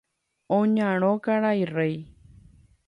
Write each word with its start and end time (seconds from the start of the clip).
Oñarõ 0.59 1.11
karai 1.29 1.61
Réi. 1.75 1.95